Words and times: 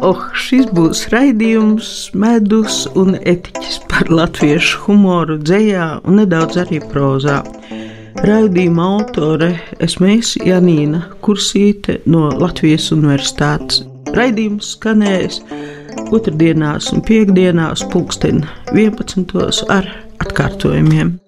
Oh, 0.00 0.20
šis 0.32 0.70
būs 0.72 1.02
raidījums, 1.12 1.88
medus 2.16 2.86
un 2.96 3.18
etiķis 3.18 3.82
par 3.90 4.08
latviešu 4.08 4.86
humoru, 4.86 5.36
dzējā 5.44 5.88
un 6.08 6.16
nedaudz 6.22 6.56
arī 6.62 6.80
prozā. 6.80 7.42
Raidījuma 8.24 8.86
autore 8.96 9.50
esmu 9.84 10.08
es 10.16 10.32
Janīna 10.40 11.02
Kursīte 11.20 12.00
no 12.08 12.30
Latvijas 12.40 12.88
Universitātes. 12.96 13.84
Raidījums 14.16 14.72
skanēs 14.78 15.42
otrdienās 16.08 16.88
un 16.96 17.04
piekdienās 17.04 17.84
pulksten 17.92 18.46
11. 18.72 19.36
ar 19.68 19.92
atkārtojumiem. 20.24 21.18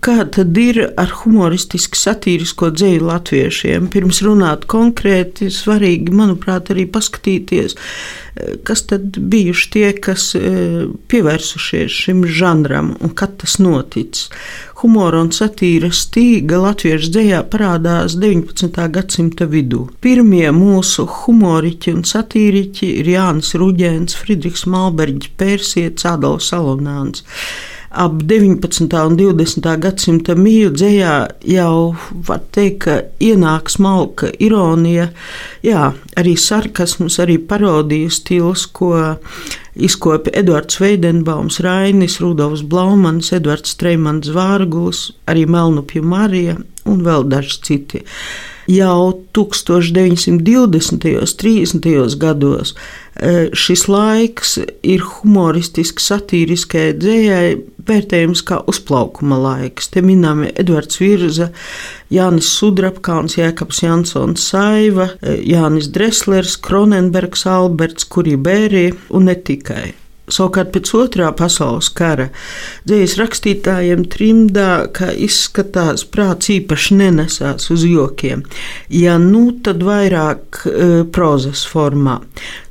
Kā 0.00 0.22
tad 0.32 0.56
ir 0.56 0.78
ar 0.96 1.10
humoristisku, 1.12 1.98
satīrisko 2.00 2.70
dzēju 2.72 3.02
latviešiem? 3.04 3.90
Pirms 3.92 4.22
runāt 4.24 4.62
konkrēti, 4.70 5.50
svarīgi, 5.52 6.14
manuprāt, 6.16 6.70
arī 6.72 6.86
paskatīties, 6.88 7.74
eh, 7.76 8.54
kas 8.64 8.86
tad 8.88 9.18
bijuši 9.20 9.66
tie, 9.74 9.90
kas 9.92 10.30
eh, 10.38 10.86
pievērsušies 11.12 11.98
šim 12.04 12.22
žanram 12.24 12.94
un 12.96 13.12
kad 13.12 13.36
tas 13.42 13.58
noticis. 13.60 14.30
Humora 14.80 15.20
un 15.20 15.28
satīras 15.36 16.06
stīga 16.06 16.62
latviešu 16.62 17.10
dzējā 17.12 17.42
parādās 17.52 18.16
19. 18.16 18.86
gadsimta 18.94 19.44
vidū. 19.44 19.82
Pirmie 20.00 20.48
mūsu 20.56 21.04
humoriķi 21.04 21.92
un 21.98 22.08
satīriķi 22.08 22.88
ir 23.02 23.12
Jānis 23.18 23.52
Ruģēns, 23.52 24.16
Friedrichs 24.16 24.64
Malberģis, 24.64 25.36
Pērsietis, 25.36 26.08
Adolfs 26.08 26.48
Salonāns 26.54 27.20
ap 27.90 28.22
19. 28.22 28.86
un 29.06 29.16
20. 29.18 29.66
gadsimta 29.82 30.36
mīļu 30.38 30.70
dzējā 30.76 31.14
jau 31.50 31.74
var 32.26 32.44
teikt, 32.54 32.78
ka 32.84 32.98
ienāk 33.18 33.72
smalka 33.72 34.30
ironija, 34.38 35.08
jā, 35.66 35.88
arī 36.20 36.36
sarkasms, 36.38 37.18
arī 37.22 37.40
parodiju 37.50 38.12
stils, 38.14 38.68
ko 38.70 38.92
izkopa 39.74 40.30
Edvards 40.38 40.78
Veidenbaums, 40.78 41.58
Rainis, 41.66 42.20
Rudolfs 42.22 42.62
Blaumans, 42.62 43.32
Edvards 43.34 43.74
Streimans 43.74 44.30
Vārguls, 44.34 45.08
arī 45.26 45.48
Melnupju 45.50 46.06
Marija 46.06 46.60
un 46.86 47.02
vēl 47.06 47.26
daži 47.30 47.58
citi 47.66 48.04
jau 48.70 49.12
1920. 49.36 51.16
un 51.20 51.28
30. 51.42 52.18
gados. 52.18 52.74
E, 53.20 53.50
šis 53.52 53.86
laiks 53.90 54.56
ir 54.86 55.02
humoristisks, 55.04 56.06
satīriskai 56.08 56.90
dzējai 56.96 57.58
vērtējums 57.90 58.42
kā 58.46 58.60
uzplaukuma 58.70 59.38
laiks. 59.40 59.90
Te 59.92 60.02
minami 60.04 60.52
Edvards 60.54 61.00
Virza, 61.02 61.50
Jānis 62.12 62.50
Sudrabkāns, 62.56 63.36
Jēkabs 63.40 63.82
Jansons 63.84 64.46
Saiva, 64.52 65.10
e, 65.20 65.40
Jānis 65.52 65.90
Dreslers, 65.92 66.56
Kronenbergs, 66.64 67.46
Alberts 67.50 68.08
Kuribērī 68.08 68.90
un 69.10 69.28
ne 69.28 69.36
tikai. 69.36 69.90
Savukārt 70.30 70.72
pēc 70.74 70.92
otrā 70.96 71.30
pasaules 71.36 71.90
kara 71.96 72.28
dzīslas 72.88 73.18
rakstītājiem 73.20 74.06
trimdā, 74.12 74.70
ka 74.94 75.10
izskatās 75.12 76.06
prāts 76.06 76.52
īpaši 76.54 76.98
nenesās 77.00 77.70
uz 77.74 77.84
jokiem. 77.88 78.44
Ja 78.94 79.18
nu, 79.22 79.50
tad 79.64 79.84
vairāk 79.86 80.64
e, 80.66 80.90
prozas 81.12 81.66
formā. 81.68 82.20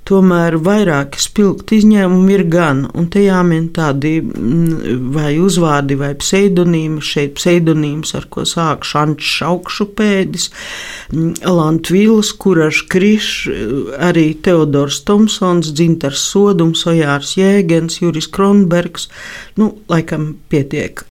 Tomēr 0.10 0.56
vairāki 0.66 1.20
spilgti 1.22 1.78
izņēmumi 1.84 2.34
ir 2.34 2.44
gan, 2.50 2.80
un 2.98 3.10
te 3.14 3.22
jāmin 3.22 3.68
tādi 3.76 4.16
mm, 4.24 5.12
vai 5.14 5.36
uzvārdi 5.38 6.00
vai 6.00 6.16
pseidonīmi. 6.18 7.04
Šeit 7.06 7.36
pseidonīms, 7.38 8.16
ar 8.18 8.26
ko 8.34 8.46
sāk 8.50 8.88
Šančs 8.90 9.36
augšupēdis, 9.46 10.50
mm, 11.14 11.44
Lantvīls, 11.60 12.34
Kuraš 12.42 12.82
Krišs, 12.90 13.36
arī 14.10 14.32
Teodors 14.42 15.04
Tomsons, 15.06 15.70
Dzintars 15.78 16.26
Sodums, 16.32 16.88
Ojārs 16.90 17.36
Jēgens, 17.38 18.02
Juris 18.02 18.32
Kronbergs. 18.34 19.12
Nu, 19.62 19.76
laikam 19.94 20.34
pietiek. 20.50 21.09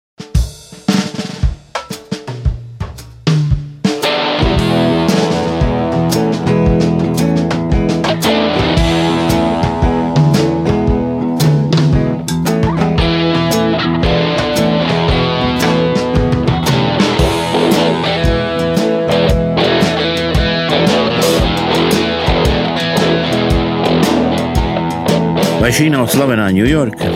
Vai 25.65 25.71
šī 25.73 25.87
nav 25.89 26.05
slavenā 26.13 26.43
Ņujorka? 26.53 27.07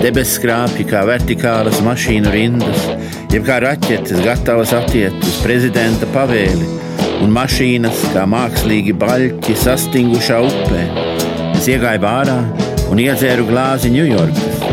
Debesis 0.00 0.38
skrāpja 0.38 0.86
kā 0.88 1.02
vertikālas 1.04 1.82
mašīnu 1.84 2.30
rindas, 2.32 2.86
jeb 3.28 3.44
kā 3.44 3.58
raķetes 3.60 4.22
gatavas 4.24 4.72
atiet 4.72 5.12
uz 5.20 5.34
prezidenta 5.44 6.08
pavēli, 6.14 6.70
un 7.20 7.34
mašīnas 7.36 8.06
kā 8.14 8.22
mākslīgi 8.32 8.94
baļķi 8.96 9.58
sastingušā 9.60 10.40
upē. 10.40 10.86
Es 11.58 11.68
iegāju 11.68 12.08
ārā 12.08 12.38
un 12.88 13.04
iedzēru 13.04 13.44
glāzi 13.50 13.92
Ņujorkas. 13.92 14.64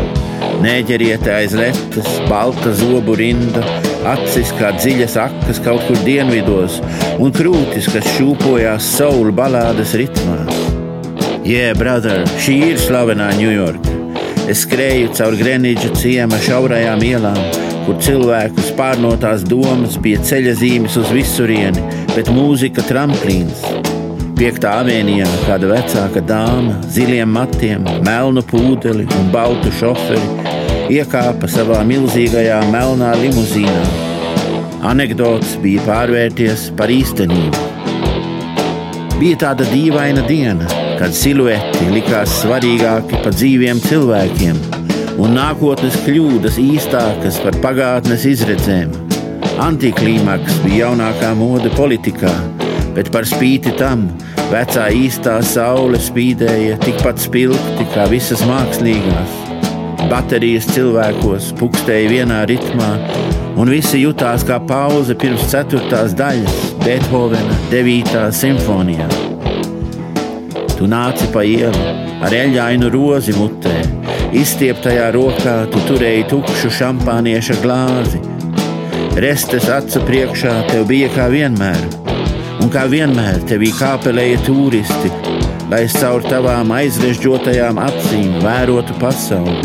Nēģeriete 0.64 1.36
aiz 1.36 1.60
letes, 1.60 2.08
balta 2.32 2.72
zobu 2.80 3.18
rinda, 3.20 3.68
acis 4.16 4.56
kā 4.56 4.72
dziļas 4.80 5.20
akas 5.26 5.60
kaut 5.60 5.84
kur 5.90 6.00
dienvidos, 6.08 6.80
un 7.20 7.36
krūtis, 7.36 7.92
kas 7.92 8.14
šūpojās 8.16 8.94
saulu 8.96 9.36
balādes 9.44 9.92
ritmā. 10.00 10.45
Yeah, 11.46 11.76
brother, 11.78 12.24
šī 12.42 12.54
ir 12.72 12.78
slavenā 12.82 13.28
Ņujorka. 13.38 13.92
Es 14.50 14.64
skrēju 14.64 15.12
caur 15.14 15.36
Greenidža 15.38 15.92
ciema 15.94 16.40
šaurajām 16.42 17.04
ielām, 17.06 17.36
kur 17.84 18.00
cilvēkus 18.02 18.72
pārnotās 18.74 19.44
domas 19.46 19.94
bija 20.02 20.24
ceļa 20.26 20.54
zīmes 20.58 20.96
uz 20.98 21.12
visurieni, 21.14 21.84
bet 22.16 22.32
mūzika 22.34 22.82
tramplīns. 22.88 23.62
Piektā 24.34 24.72
avēnijā 24.80 25.28
kāda 25.44 25.70
vecāka 25.70 26.24
dāma, 26.26 26.80
ziliem 26.96 27.30
matiem, 27.38 27.86
melnu 28.08 28.42
pūdeli 28.50 29.06
un 29.06 29.30
baltu 29.30 29.70
šoferi 29.78 30.96
iekāpa 30.98 31.46
savā 31.46 31.78
milzīgajā 31.86 32.58
melnā 32.74 33.12
limuzīnā. 33.22 33.86
Anekdots 34.90 35.54
bija 35.62 35.86
pārvērties 35.86 36.72
par 36.74 36.90
īstenību. 36.90 37.70
Bija 39.22 39.44
tāda 39.46 39.64
dīvaina 39.70 40.26
diena, 40.26 40.66
kad 40.96 41.14
silueti 41.16 41.90
likās 41.92 42.38
svarīgāki 42.40 43.18
par 43.24 43.34
dzīviem 43.36 43.80
cilvēkiem, 43.84 44.58
un 45.20 45.34
nākotnes 45.36 45.96
kļūdas 46.06 46.56
īstākas 46.60 47.40
par 47.44 47.58
pagātnes 47.64 48.24
izredzēm. 48.28 48.94
Antiklimaks 49.62 50.60
bija 50.64 50.86
jaunākā 50.86 51.32
mode 51.36 51.72
politikā, 51.76 52.32
bet 52.96 53.10
par 53.12 53.28
spīti 53.28 53.74
tam 53.76 54.06
vecā 54.52 54.88
īstā 54.94 55.38
saule 55.44 56.00
spīdēja 56.00 56.80
tikpat 56.84 57.20
spilgti 57.24 57.88
kā 57.94 58.08
visas 58.12 58.44
mākslīgās. 58.48 59.42
Baterijas 60.10 60.68
cilvēkos 60.70 61.52
pukstēja 61.60 62.12
vienā 62.12 62.42
ritmā, 62.48 62.90
un 63.58 63.72
visi 63.72 64.04
jutās 64.04 64.46
kā 64.46 64.60
pauze 64.68 65.16
pirms 65.18 65.48
ceturtās 65.52 66.14
daļas 66.16 66.76
Beethovena 66.84 67.64
9. 67.72 68.28
simfonijā. 68.36 69.35
Tu 70.76 70.84
nāci 70.84 71.24
pa 71.32 71.40
ielu 71.40 71.84
ar 72.20 72.34
eļļainu 72.36 72.90
rozi 72.92 73.32
mutē, 73.32 73.72
izstieptajā 74.36 75.06
rokā 75.14 75.54
tu 75.72 75.80
turēji 75.88 76.26
tukšu 76.28 76.68
šampānieša 76.78 77.56
glāzi. 77.62 78.20
Restes 79.24 79.70
acu 79.72 80.02
priekšā 80.04 80.52
tev 80.68 80.84
bija 80.90 81.08
kā 81.14 81.30
vienmēr, 81.32 81.80
un 82.60 82.68
kā 82.72 82.84
vienmēr 82.92 83.40
tevī 83.48 83.72
kāpelēja 83.78 84.42
turisti, 84.44 85.14
lai 85.72 85.86
es 85.86 85.96
caur 85.96 86.20
tavām 86.28 86.76
aizrežģotajām 86.76 87.80
acīm 87.80 88.36
vērotu 88.44 89.00
pasauli. 89.00 89.56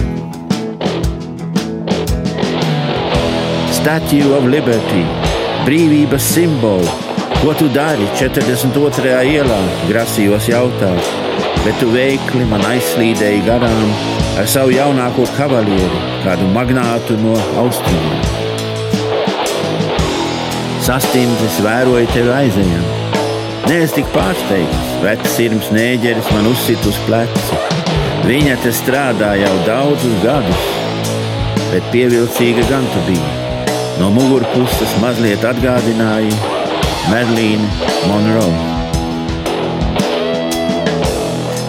Statue 3.81 4.31
of 4.37 4.47
Liberty, 4.47 5.03
brīvības 5.67 6.31
simbolu, 6.37 7.10
Ko 7.41 7.55
tu 7.57 7.65
dari 7.73 8.05
42. 8.13 8.69
ielā? 9.25 9.55
Grasījos 9.89 10.45
jautāt, 10.45 11.07
bet 11.65 11.73
tu 11.81 11.87
veikli 11.89 12.45
man 12.45 12.61
aizslīdēji 12.69 13.39
garām 13.47 13.87
ar 14.37 14.45
savu 14.45 14.75
jaunāko 14.75 15.25
kavalieri, 15.39 16.03
kādu 16.21 16.45
magnātu 16.53 17.17
no 17.23 17.33
austrumiem. 17.63 18.21
Sastimdzis 20.85 21.57
vēroja 21.65 22.13
tevi 22.13 22.29
aizējām. 22.43 22.85
Nē, 23.65 23.81
es 23.87 23.97
tik 23.97 24.13
pārsteigts, 24.13 24.93
vecs 25.01 25.33
sirds 25.33 25.73
nēģeris 25.73 26.29
man 26.37 26.53
uzsit 26.53 26.85
uz 26.85 27.01
pleca. 27.09 27.65
Viņa 28.29 28.61
te 28.61 28.69
strādā 28.69 29.33
jau 29.41 29.57
daudzus 29.65 30.21
gadus, 30.21 30.71
bet 31.73 31.89
pievilcīga 31.89 32.69
gan 32.69 32.85
tu 32.93 33.05
biji. 33.09 33.37
No 33.97 34.13
mugurpuses 34.13 34.99
mazliet 35.01 35.41
atgādināja 35.41 36.60
Merlīna 37.09 37.65
Monroe. 38.05 38.67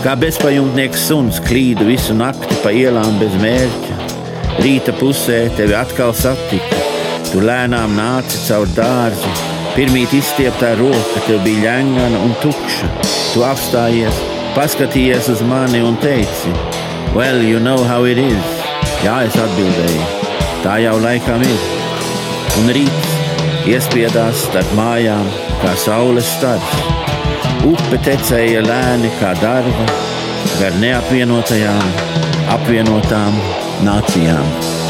Kā 0.03 0.13
bezpajumtnieks 0.19 1.07
suns 1.09 1.39
klīdu 1.47 1.87
visu 1.89 2.15
nakti 2.19 2.59
pa 2.65 2.73
ielām 2.75 3.17
bez 3.21 3.37
mērķa. 3.41 3.99
Rīta 4.61 4.93
pusē 4.99 5.45
tevi 5.57 5.77
atkal 5.79 6.13
satika. 6.19 6.81
Tu 7.31 7.41
lēnām 7.41 7.95
nāci 7.97 8.43
caur 8.49 8.69
dārzu. 8.77 9.31
Pirmīt 9.73 10.13
izstieptā 10.19 10.75
roka 10.77 11.23
tev 11.29 11.41
bija 11.47 11.63
ļengana 11.71 12.21
un 12.27 12.35
tukša. 12.43 12.91
Tu 13.33 13.47
apstājies, 13.47 14.19
paskatījies 14.59 15.31
uz 15.33 15.41
mani 15.49 15.81
un 15.87 15.97
teici: 16.03 16.53
Well, 17.17 17.41
you 17.41 17.63
know 17.63 17.81
how 17.89 18.05
it 18.05 18.21
is. 18.21 18.53
Jā, 19.07 19.23
es 19.31 19.39
atbildēju, 19.39 20.05
tā 20.67 20.77
jau 20.85 20.99
laikam 21.01 21.47
ir. 21.47 21.65
Un 22.61 22.75
rīts 22.77 23.12
iespiedās 23.69 24.47
starp 24.49 24.75
mājām, 24.79 25.27
kā 25.63 25.75
saules 25.79 26.29
stars. 26.39 26.75
Upe 27.69 28.01
tecēja 28.03 28.65
lēni 28.67 29.11
kā 29.21 29.33
darba, 29.39 29.89
gar 30.59 30.79
neapvienotajām, 30.83 31.91
apvienotām 32.57 33.39
nācijām. 33.87 34.82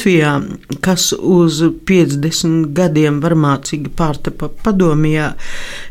Latvijā, 0.00 0.40
kas 0.80 1.10
uz 1.12 1.58
50 1.60 2.70
gadiem 2.72 3.18
varmācīgi 3.20 3.90
pārtapa 3.92 4.48
padomijā, 4.64 5.34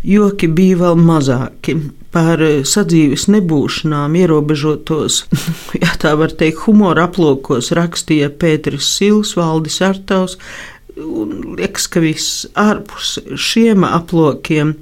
joki 0.02 0.48
bija 0.50 0.80
vēl 0.80 0.98
mazāki. 0.98 1.76
Par 2.10 2.42
sadzīves 2.66 3.28
nebūšanām 3.30 4.16
ierobežotos, 4.18 5.20
ja 5.84 5.94
tā 6.02 6.16
var 6.18 6.34
teikt, 6.34 6.64
humora 6.66 7.06
aplokos 7.06 7.70
rakstīja 7.78 8.32
Pēters 8.34 8.90
Sils, 8.98 9.36
Valdis 9.38 9.78
Artaus, 9.86 10.40
Un 11.00 11.56
liekas, 11.56 11.86
ka 11.92 12.02
viss 12.04 12.44
ārpus 12.60 13.14
šiem 13.40 13.86
aplokiem 13.88 14.74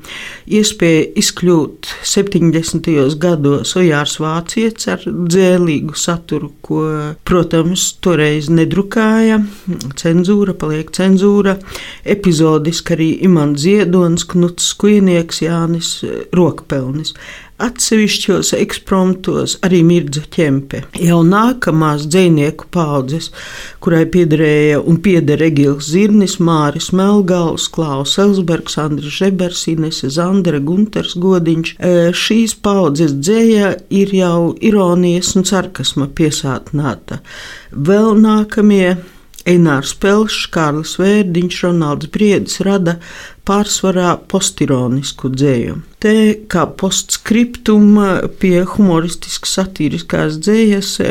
iespēja 0.50 1.04
izkļūt 1.22 1.92
70. 2.08 2.90
gados 3.22 3.76
Ojārs 3.78 4.18
Vācietis 4.24 4.90
ar 4.90 5.04
dzēlīgu 5.06 5.98
saturu, 6.00 6.50
ko, 6.66 6.84
protams, 7.28 7.90
toreiz 8.02 8.50
nedrukāja. 8.50 9.42
Cenzūra 10.00 10.58
paliek 10.58 10.90
cenzūra. 10.96 11.58
Epizodiski 12.08 12.98
arī 12.98 13.10
Imants 13.28 13.68
Ziedonis, 13.68 14.26
Knuts 14.32 14.72
Skujnieks, 14.74 15.44
Jānis 15.46 16.00
Rokpelnis. 16.34 17.14
Atsevišķos 17.58 18.52
ekspromptos 18.54 19.56
arī 19.66 19.80
mirdza 19.82 20.22
ķempe. 20.30 20.84
Jau 21.02 21.24
nākamās 21.26 22.04
dzinieku 22.06 22.68
paudzes, 22.70 23.32
kurai 23.82 24.04
piederēja 24.14 24.84
un 24.86 25.00
pieder 25.02 25.42
Egils 25.48 25.90
Zirnis, 25.90 26.38
Māris 26.38 26.92
Melgals, 26.94 27.66
Klaus 27.74 28.14
Elsbergs, 28.22 28.78
Andris 28.78 29.18
Žebers, 29.18 29.66
Inese 29.74 30.12
Zandere, 30.14 30.62
Gunters 30.62 31.18
Godiņš. 31.18 31.74
E, 31.82 31.96
šīs 32.14 32.54
paudzes 32.62 33.18
dzēja 33.18 33.74
ir 33.90 34.14
jau 34.14 34.54
ironijas 34.62 35.34
un 35.40 35.50
sarkasma 35.50 36.12
piesātināta. 36.14 37.24
Vēl 37.74 38.14
nākamie 38.22 39.00
Einārs 39.48 39.94
Pelšs, 39.96 40.46
Kārlis 40.52 40.98
Vērdiņš, 41.00 41.62
Ronalds 41.64 42.10
Briedis 42.12 42.60
rada 42.68 42.98
pārsvarā 43.48 44.16
postironisku 44.30 45.32
dzēju. 45.32 45.78
Te 45.98 46.14
kā 46.52 46.68
postskriptuma 46.78 48.10
pie 48.38 48.60
humoristiskas, 48.70 49.56
satiriskās 49.58 50.36
dzējas, 50.46 50.92
e, 51.02 51.08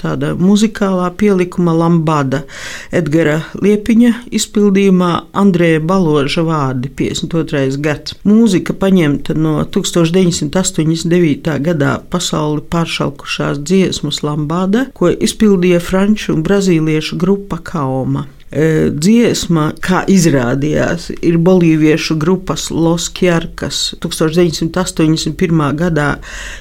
tāda 0.00 0.30
muzikālā 0.38 1.10
pielikuma 1.20 1.74
lambada 1.76 2.40
Edgara 2.88 3.42
Liepiņa 3.60 4.14
izpildījumā 4.40 5.10
Andrēja 5.42 5.84
Baloža 5.84 6.46
vārdi 6.48 6.88
52. 7.02 7.76
gads. 7.84 8.16
Mūzika 8.24 8.72
paņemta 8.80 9.36
no 9.36 9.58
1989. 9.68 11.52
gadā 11.68 11.98
pasauli 12.08 12.64
pāršalkušās 12.72 13.60
dziesmas 13.60 14.24
lambada, 14.24 14.88
ko 14.96 15.12
izpildīja 15.12 15.84
franču 15.84 16.32
un 16.38 16.44
brazīliešu 16.48 17.20
grupa 17.20 17.60
Kaoma. 17.60 18.24
E, 18.50 18.90
dziesma, 18.90 19.68
kā 19.78 20.00
izrādījās, 20.10 21.12
ir 21.22 21.36
bolīviešu 21.38 22.16
grupas 22.18 22.64
Los 22.74 23.06
Kjarkas 23.14 23.92
1981. 24.02 25.62
gadā 25.78 26.08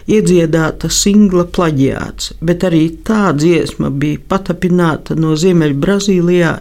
iedziedāta 0.05 0.91
singla 0.93 1.47
plaģiāts, 1.49 2.35
bet 2.45 2.67
arī 2.69 2.83
tā 3.05 3.31
dziesma 3.33 3.89
bija 3.89 4.21
patapināta 4.29 5.17
no 5.17 5.33
Ziemeļbrazīlijā 5.33 6.53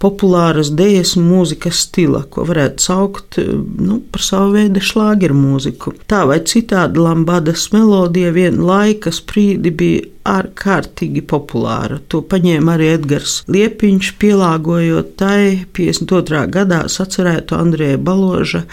populāras 0.00 0.70
dēļas 0.76 1.16
mūzikas 1.20 1.82
stila, 1.86 2.22
ko 2.32 2.46
varētu 2.48 2.84
saukt 2.84 3.38
nu, 3.40 4.00
par 4.12 4.24
savu 4.24 4.54
veidu 4.56 4.82
šlāgeru 4.84 5.36
mūziku. 5.36 5.92
Tā 6.10 6.24
vai 6.30 6.40
citādi 6.48 7.02
Lambadas 7.02 7.68
melodija 7.74 8.32
vienu 8.36 8.66
laika 8.70 9.12
sprīdi 9.14 9.74
bija 9.82 10.06
ārkārtīgi 10.30 11.22
populāra. 11.28 11.98
To 12.12 12.22
paņēma 12.24 12.76
arī 12.76 12.90
Edgars 12.94 13.40
Liepiņš, 13.50 14.14
pielāgojot 14.20 15.14
tai 15.20 15.66
52. 15.76 16.42
gadā 16.56 16.82
sacerēto 16.92 17.60
Andrēja 17.60 18.00
Baloža 18.00 18.66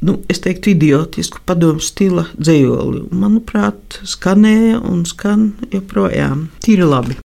nu, 0.00 0.18
es 0.28 0.40
teiktu, 0.44 0.74
idiotisku 0.74 1.40
padomu 1.46 1.80
stila 1.80 2.26
dzējoli. 2.36 3.06
Manuprāt, 3.16 4.00
skanēja 4.04 4.80
un 4.84 5.04
skan 5.08 5.52
joprojām. 5.72 6.48
Tīri 6.64 6.88
labi. 6.88 7.23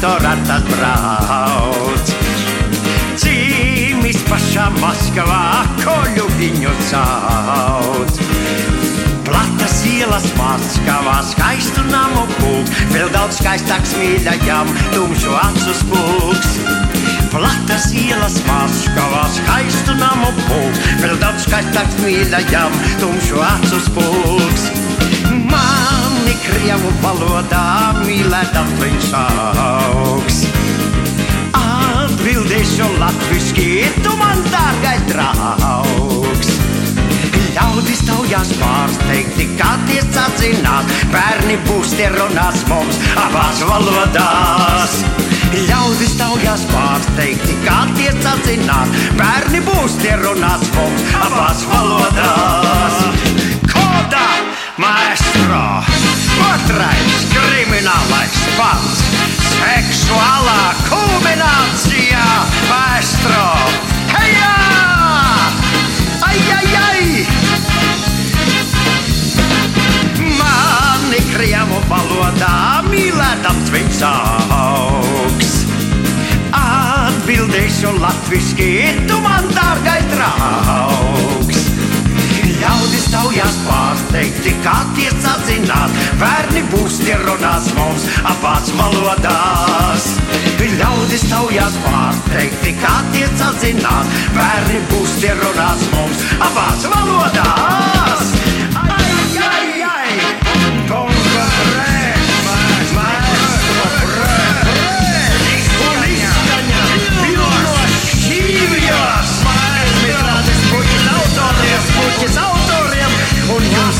Gadījies, 0.00 0.30
traktorā 0.30 0.34
tas 0.46 0.62
brauc. 0.64 2.12
Cīmis 3.20 4.22
pašā 4.28 4.70
Maskavā, 4.80 5.66
koļu 5.82 6.26
viņu 6.38 6.70
cauc. 6.88 8.20
Platas 9.24 9.84
ielas 9.86 10.26
Maskavā, 10.36 11.20
skaistu 11.22 11.84
namu 11.90 12.26
pūks, 12.38 12.70
vēl 12.94 13.10
daudz 13.12 13.38
skaistāks 13.40 13.94
mīļajam, 13.98 14.68
tumšu 14.94 15.36
acu 15.36 15.74
spūks. 15.82 16.56
Platas 17.30 17.92
ielas 17.92 18.40
Maskavā, 18.48 19.26
skaistu 19.36 19.94
namu 20.00 20.32
pūks, 20.46 20.80
vēl 21.04 21.20
daudz 21.20 21.44
skaistāks 21.46 22.00
mīļajam, 22.00 22.72
tumšu 23.00 23.44
acu 23.52 23.84
spūks. 23.90 24.70
Mani 26.30 26.44
krievu 26.46 26.90
valodā 27.02 27.60
mīlētam 28.04 28.68
viņš 28.78 29.06
augs. 29.18 30.36
Atbildēšu 31.58 32.86
latviski, 33.00 33.64
tu 34.04 34.12
man 34.20 34.38
dārgais 34.52 35.02
draugs. 35.08 36.52
Ļaudis 37.56 38.04
taujās 38.06 38.52
pārsteigti, 38.60 39.48
kā 39.58 39.72
tie 39.88 40.04
sacinās, 40.06 40.94
bērni 41.10 41.58
būs 41.66 41.96
tie 41.98 42.12
runās 42.14 42.62
mums 42.70 43.02
abās 43.24 43.64
valodās. 43.66 45.00
Ļaudis 45.66 46.14
taujās 46.20 46.62
pārsteigti, 46.70 47.58
kā 47.66 47.80
tie 47.98 48.14
sacinās, 48.22 48.94
bērni 49.18 49.66
būs 49.66 49.98
tie 50.04 50.14
runās 50.22 50.70
mums 50.78 51.10
abās 51.26 51.66
valodās. 51.74 53.29
Atbildēšu 77.60 77.90
latviski, 78.00 78.66
tu 79.04 79.18
man 79.20 79.44
dārgais 79.52 80.06
draugs. 80.08 81.66
Ļaudis 82.56 83.04
taujās 83.12 83.58
pārsteigti, 83.66 84.54
kā 84.64 84.78
tie 84.96 85.10
sadzināt. 85.20 85.92
Bērni 86.22 86.64
būs 86.72 86.96
tie 87.04 87.18
runās 87.20 87.68
mums 87.76 88.08
apāc 88.32 88.72
valodās. 88.80 90.08
Ļaudis 90.80 91.28
taujās 91.28 91.76
pārsteigti, 91.84 92.78
kā 92.80 92.96
tie 93.12 93.28
sadzināt. 93.36 94.18
Bērni 94.32 94.80
būs 94.94 95.20
tie 95.20 95.36
runās 95.44 95.88
mums 95.92 96.28
apāc 96.48 96.88
valodās. 96.96 97.89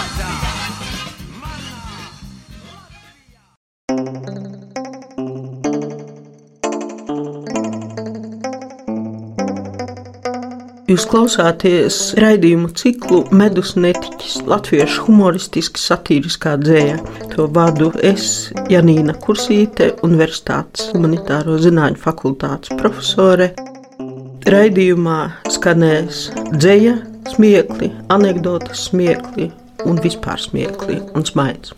Jūs 10.86 11.02
klausāties 11.10 11.96
raidījumu 12.22 12.68
ciklu 12.78 13.18
Medus 13.34 13.70
netiķis, 13.74 14.15
latviešu 14.46 15.06
humoristiski 15.06 15.80
satīriskā 15.80 16.56
dzēja. 16.62 16.98
To 17.34 17.46
vadu 17.52 17.92
es, 18.04 18.50
Janīna 18.72 19.14
Kursīte, 19.22 19.92
Universitātes 20.06 20.90
humanitāro 20.94 21.58
zinātņu 21.62 22.02
fakultātes 22.02 22.74
profesore. 22.80 23.52
Raidījumā 24.46 25.20
skanēs 25.50 26.28
dzēja, 26.54 26.98
smiekli, 27.32 27.90
anekdotas 28.14 28.88
smiekli 28.90 29.50
un 29.86 30.02
vispār 30.02 30.42
smiekli 30.42 31.00
un 31.14 31.26
smaids. 31.26 31.74